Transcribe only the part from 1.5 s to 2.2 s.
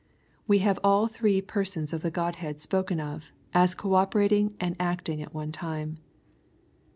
sons of the